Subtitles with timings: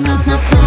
[0.00, 0.57] not, not, not.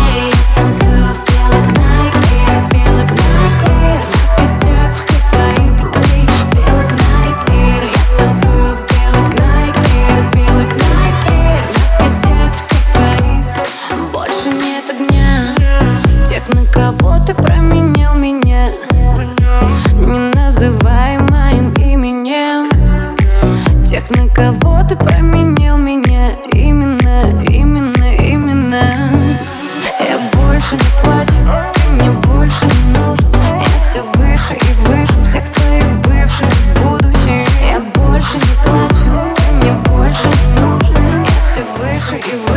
[34.91, 41.63] Выше всех твоих бывших будущих Я больше не плачу, ты мне больше нужен Я все
[41.77, 42.50] выше и выше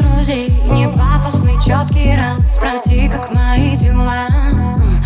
[0.00, 0.50] друзей.
[0.70, 4.26] Не пафосный четкий раунд Спроси, как мои дела.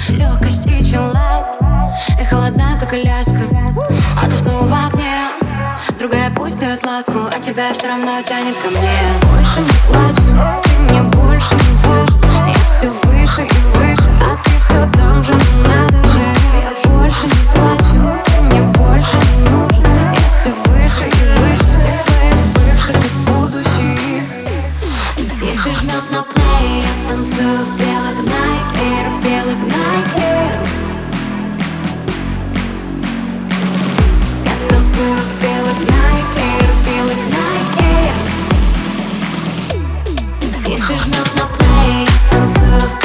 [0.09, 1.57] Легкость и чиллаут
[2.21, 3.45] И холодна, как Аляска
[4.21, 5.29] А ты снова в огне.
[5.99, 8.89] Другая пусть дает ласку А тебя все равно тянет ко мне.
[9.23, 12.49] Больше не плачу Ты мне больше не важен.
[12.49, 13.94] Я все выше и выше
[40.87, 43.04] She's not my play,